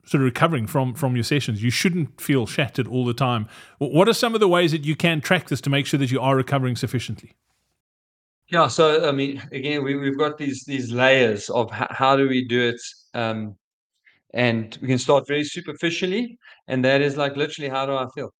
[0.03, 3.47] sort of recovering from from your sessions, you shouldn't feel shattered all the time.
[3.77, 6.11] What are some of the ways that you can track this to make sure that
[6.11, 7.35] you are recovering sufficiently?
[8.51, 12.27] Yeah, so I mean, again, we, we've got these these layers of how, how do
[12.27, 12.81] we do it,
[13.13, 13.55] um,
[14.33, 16.37] and we can start very superficially,
[16.67, 18.31] and that is like literally, how do I feel?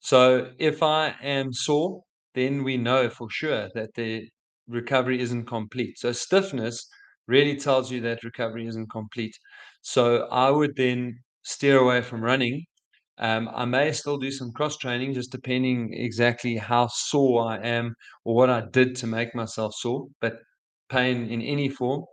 [0.00, 2.02] So if I am sore,
[2.34, 4.28] then we know for sure that the
[4.68, 5.98] recovery isn't complete.
[5.98, 6.86] So stiffness
[7.28, 9.36] really tells you that recovery isn't complete.
[9.82, 12.66] So I would then steer away from running.
[13.18, 17.94] Um, I may still do some cross training, just depending exactly how sore I am
[18.24, 20.08] or what I did to make myself sore.
[20.20, 20.38] But
[20.88, 22.04] pain in any form,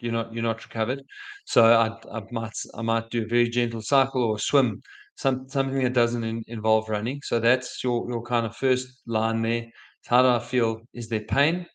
[0.00, 1.02] you're not you're not recovered.
[1.46, 4.82] So I, I might I might do a very gentle cycle or swim
[5.16, 7.20] some something that doesn't in, involve running.
[7.24, 9.66] So that's your your kind of first line there.
[10.06, 10.82] How do I feel?
[10.92, 11.66] Is there pain?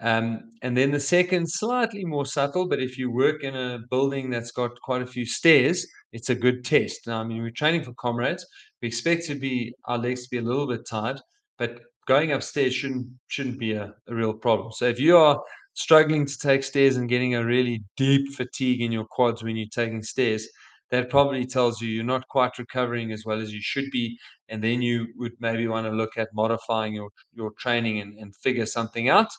[0.00, 4.28] Um, and then the second, slightly more subtle, but if you work in a building
[4.28, 7.08] that's got quite a few stairs, it's a good test.
[7.08, 8.46] Now, I mean, we're training for comrades.
[8.80, 11.20] We expect to be our legs to be a little bit tired,
[11.58, 14.70] but going upstairs shouldn't shouldn't be a, a real problem.
[14.72, 15.42] So if you are
[15.74, 19.66] struggling to take stairs and getting a really deep fatigue in your quads when you're
[19.74, 20.48] taking stairs,
[20.90, 24.16] that probably tells you you're not quite recovering as well as you should be.
[24.48, 28.36] And then you would maybe want to look at modifying your, your training and, and
[28.36, 29.30] figure something out.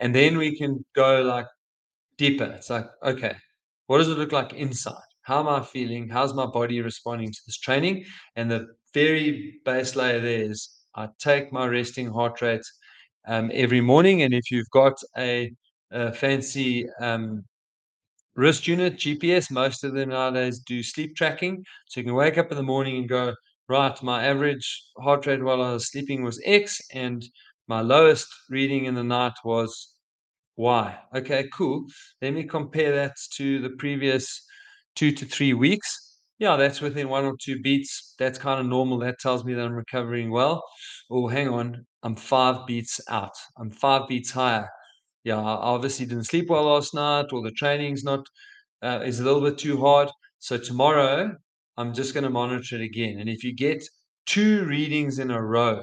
[0.00, 1.46] And then we can go like
[2.18, 2.44] deeper.
[2.44, 3.34] It's like, okay,
[3.86, 5.07] what does it look like inside?
[5.28, 6.08] How am I feeling?
[6.08, 8.06] How's my body responding to this training?
[8.36, 12.64] And the very base layer there is I take my resting heart rate
[13.26, 14.22] um, every morning.
[14.22, 15.52] And if you've got a,
[15.90, 17.44] a fancy um,
[18.36, 19.50] wrist unit, GPS.
[19.50, 21.62] Most of them nowadays do sleep tracking.
[21.88, 23.34] So you can wake up in the morning and go,
[23.68, 27.22] right, my average heart rate while I was sleeping was X, and
[27.66, 29.92] my lowest reading in the night was
[30.56, 30.98] Y.
[31.14, 31.84] Okay, cool.
[32.22, 34.47] Let me compare that to the previous
[34.98, 35.88] two to three weeks.
[36.38, 38.14] Yeah, that's within one or two beats.
[38.18, 38.98] That's kind of normal.
[38.98, 40.62] That tells me that I'm recovering well.
[41.10, 41.84] Oh, hang on.
[42.02, 43.34] I'm five beats out.
[43.58, 44.68] I'm five beats higher
[45.24, 48.24] yeah, I obviously didn't sleep well last night, or the training's not
[48.82, 50.08] uh, is a little bit too hard.
[50.38, 51.36] So tomorrow,
[51.76, 53.18] I'm just going to monitor it again.
[53.20, 53.82] And if you get
[54.26, 55.82] two readings in a row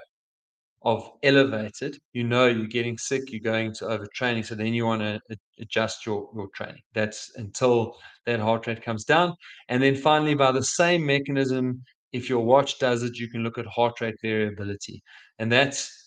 [0.86, 4.45] of elevated, you know you're getting sick, you're going to overtraining.
[4.45, 5.19] So then you want to
[5.60, 6.84] adjust your, your training.
[6.93, 9.34] That's until that heart rate comes down.
[9.67, 13.58] And then finally, by the same mechanism, if your watch does it, you can look
[13.58, 15.02] at heart rate variability.
[15.39, 16.06] And that's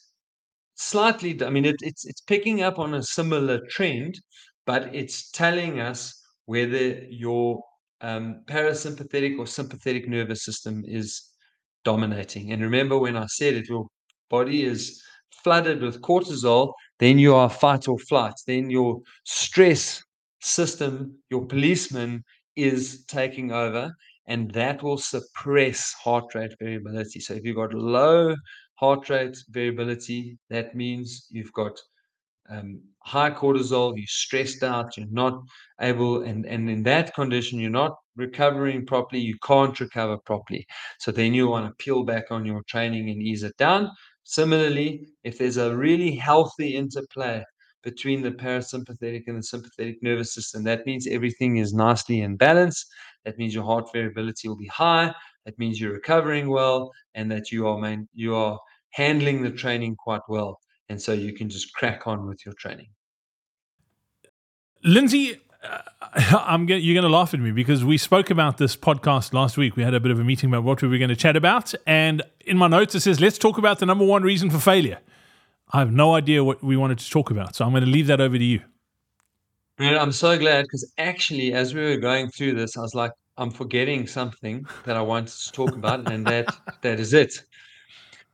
[0.79, 4.17] slightly i mean it, it's it's picking up on a similar trend
[4.65, 7.61] but it's telling us whether your
[8.01, 11.33] um, parasympathetic or sympathetic nervous system is
[11.85, 13.89] dominating and remember when i said it your
[14.31, 15.03] body is
[15.43, 20.03] flooded with cortisol then you are fight or flight then your stress
[20.41, 22.25] system your policeman
[22.57, 23.93] is taking over
[24.27, 28.35] and that will suppress heart rate variability so if you've got low
[28.79, 30.39] heart rate variability.
[30.51, 31.79] That means you've got
[32.49, 35.43] um, high cortisol, you're stressed out, you're not
[35.81, 40.67] able, and, and in that condition, you're not recovering properly, you can't recover properly.
[40.99, 43.91] So then you want to peel back on your training and ease it down.
[44.31, 47.43] Similarly, if there's a really healthy interplay
[47.83, 52.85] between the parasympathetic and the sympathetic nervous system, that means everything is nicely in balance.
[53.25, 55.15] That means your heart variability will be high.
[55.47, 58.61] That means you're recovering well, and that you are main, you are
[58.91, 60.61] handling the training quite well.
[60.91, 62.91] And so you can just crack on with your training.
[64.85, 65.41] Lindsey,
[66.15, 69.57] I'm get, you're going to laugh at me because we spoke about this podcast last
[69.57, 69.77] week.
[69.77, 71.75] We had a bit of a meeting about what we were going to chat about.
[71.87, 74.99] And in my notes, it says, let's talk about the number one reason for failure.
[75.71, 77.55] I have no idea what we wanted to talk about.
[77.55, 78.63] So I'm going to leave that over to you.
[79.79, 83.51] I'm so glad because actually, as we were going through this, I was like, I'm
[83.51, 86.49] forgetting something that I wanted to talk about, and that
[86.83, 87.41] that is it.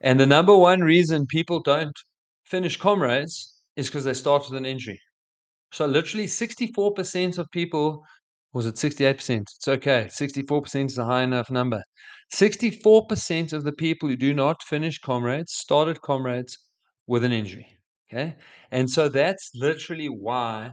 [0.00, 1.96] And the number one reason people don't
[2.44, 5.00] finish comrades is because they start with an injury.
[5.74, 8.06] So literally 64% of people,
[8.52, 9.40] was it 68%?
[9.40, 10.08] It's okay.
[10.08, 11.82] 64% is a high enough number.
[12.32, 16.56] 64% of the people who do not finish comrades started comrades
[17.08, 17.66] with an injury.
[18.08, 18.36] Okay.
[18.70, 20.70] And so that's literally why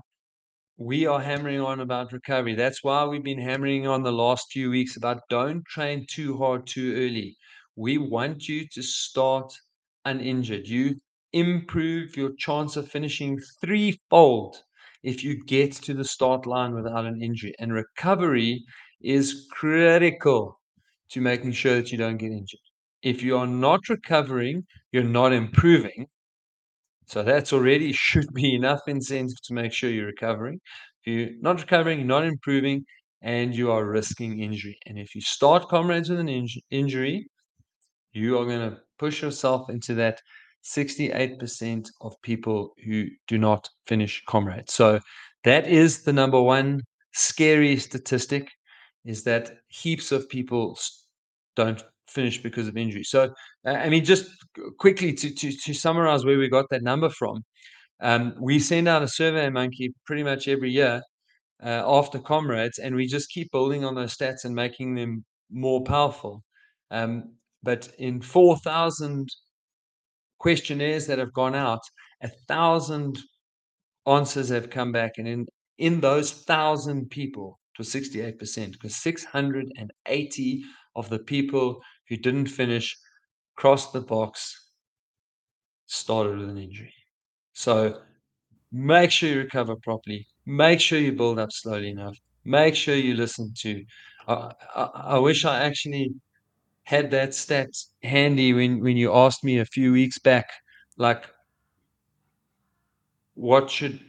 [0.78, 2.54] we are hammering on about recovery.
[2.54, 6.68] That's why we've been hammering on the last few weeks about don't train too hard
[6.68, 7.36] too early.
[7.76, 9.52] We want you to start
[10.06, 10.68] uninjured.
[10.68, 11.02] You
[11.34, 14.62] improve your chance of finishing threefold
[15.04, 17.54] if you get to the start line without an injury.
[17.60, 18.64] And recovery
[19.02, 20.60] is critical
[21.12, 22.60] to making sure that you don't get injured.
[23.04, 26.08] If you are not recovering, you're not improving.
[27.08, 30.60] So that's already should be enough incentive to make sure you're recovering.
[31.04, 32.86] If you're not recovering, you're not improving,
[33.22, 34.78] and you are risking injury.
[34.86, 37.28] And if you start comrades with an inj- injury,
[38.14, 40.22] you are going to push yourself into that
[40.64, 44.74] 68% of people who do not finish comrades.
[44.74, 45.00] So
[45.44, 46.82] that is the number one
[47.14, 48.50] scary statistic
[49.06, 50.78] is that heaps of people
[51.56, 53.04] don't finish because of injury.
[53.04, 53.34] So,
[53.66, 54.30] I mean, just
[54.78, 57.44] quickly to, to, to summarize where we got that number from,
[58.02, 61.02] um, we send out a survey monkey pretty much every year
[61.64, 65.84] uh, after comrades, and we just keep building on those stats and making them more
[65.84, 66.44] powerful.
[66.90, 69.28] Um, but in 4,000
[70.42, 71.84] questionnaires that have gone out,
[72.24, 73.20] a thousand
[74.08, 75.46] answers have come back, and in
[75.78, 80.64] in those thousand people, it was 68%, because 680
[80.96, 82.98] of the people who didn't finish
[83.56, 84.70] crossed the box
[85.88, 86.94] started with an injury.
[87.54, 88.02] So
[88.72, 90.28] make sure you recover properly.
[90.46, 92.18] Make sure you build up slowly enough.
[92.46, 93.84] Make sure you listen to.
[94.28, 94.84] I, I,
[95.16, 96.12] I wish I actually
[96.84, 97.70] had that stat
[98.04, 100.50] handy when when you asked me a few weeks back,
[100.98, 101.26] like
[103.36, 104.00] what should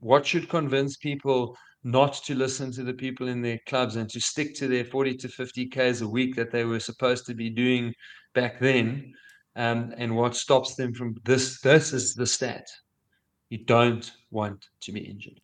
[0.00, 4.20] what should convince people not to listen to the people in their clubs and to
[4.20, 7.50] stick to their 40 to 50 Ks a week that they were supposed to be
[7.50, 7.92] doing
[8.34, 9.12] back then.
[9.56, 12.66] Um, and what stops them from this, this is the stat.
[13.50, 15.40] You don't want to be injured.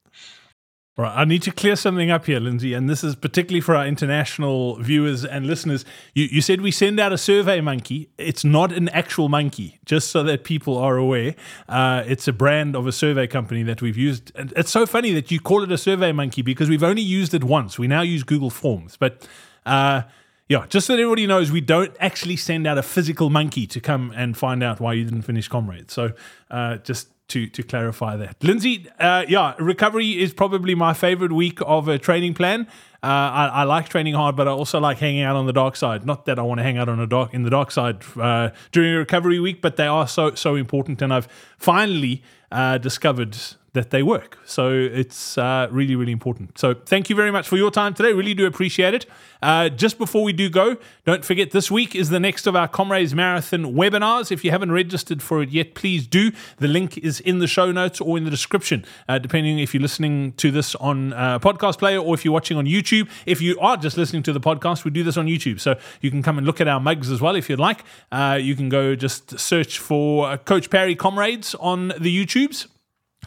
[0.98, 3.86] Right, I need to clear something up here, Lindsey, and this is particularly for our
[3.86, 5.84] international viewers and listeners.
[6.12, 8.08] You, you said we send out a survey monkey.
[8.18, 11.36] It's not an actual monkey, just so that people are aware.
[11.68, 14.32] Uh, it's a brand of a survey company that we've used.
[14.34, 17.32] And it's so funny that you call it a survey monkey because we've only used
[17.32, 17.78] it once.
[17.78, 19.26] We now use Google Forms, but.
[19.64, 20.02] Uh,
[20.48, 23.80] yeah, just so that everybody knows, we don't actually send out a physical monkey to
[23.80, 25.90] come and find out why you didn't finish Comrade.
[25.90, 26.12] So,
[26.50, 28.42] uh, just to to clarify that.
[28.42, 32.66] Lindsey, uh, yeah, recovery is probably my favorite week of a training plan.
[33.00, 35.76] Uh, I, I, like training hard, but I also like hanging out on the dark
[35.76, 36.04] side.
[36.04, 38.50] Not that I want to hang out on a dark in the dark side uh,
[38.72, 43.36] during a recovery week, but they are so so important, and I've finally uh, discovered
[43.78, 44.38] that they work.
[44.44, 46.58] So it's uh, really, really important.
[46.58, 48.12] So thank you very much for your time today.
[48.12, 49.06] Really do appreciate it.
[49.40, 52.66] Uh, just before we do go, don't forget this week is the next of our
[52.66, 54.32] Comrades Marathon webinars.
[54.32, 56.32] If you haven't registered for it yet, please do.
[56.56, 59.80] The link is in the show notes or in the description, uh, depending if you're
[59.80, 63.08] listening to this on uh, podcast player or if you're watching on YouTube.
[63.26, 65.60] If you are just listening to the podcast, we do this on YouTube.
[65.60, 67.84] So you can come and look at our mugs as well if you'd like.
[68.10, 72.66] Uh, you can go just search for Coach Parry Comrades on the YouTubes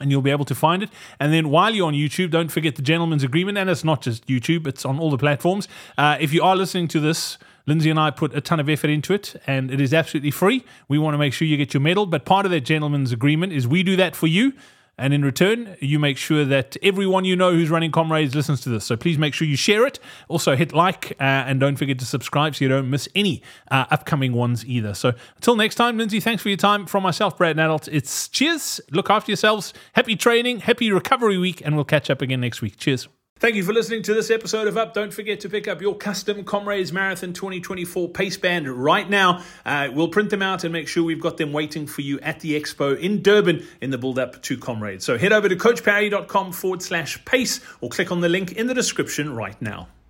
[0.02, 0.90] and you'll be able to find it.
[1.20, 3.58] And then while you're on YouTube, don't forget the gentleman's agreement.
[3.58, 5.68] And it's not just YouTube, it's on all the platforms.
[5.98, 7.38] Uh, if you are listening to this,
[7.68, 10.66] Lindsey and I put a ton of effort into it, and it is absolutely free.
[10.88, 13.54] We want to make sure you get your medal, but part of that gentleman's agreement
[13.54, 14.54] is we do that for you.
[15.02, 18.70] And in return, you make sure that everyone you know who's running Comrades listens to
[18.70, 18.86] this.
[18.86, 20.00] So please make sure you share it.
[20.28, 23.42] Also, hit like uh, and don't forget to subscribe so you don't miss any
[23.72, 24.94] uh, upcoming ones either.
[24.94, 26.86] So until next time, Lindsey, thanks for your time.
[26.86, 28.80] From myself, Brad Nadauld, it's cheers.
[28.92, 29.74] Look after yourselves.
[29.94, 32.78] Happy training, happy recovery week, and we'll catch up again next week.
[32.78, 33.08] Cheers.
[33.42, 34.94] Thank you for listening to this episode of Up.
[34.94, 39.44] Don't forget to pick up your custom Comrades Marathon 2024 pace band right now.
[39.66, 42.42] Uh, we'll print them out and make sure we've got them waiting for you at
[42.42, 45.06] the expo in Durban in the build up to Comrades.
[45.06, 48.76] So head over to coachparry.com forward slash pace or click on the link in the
[48.76, 49.88] description right now.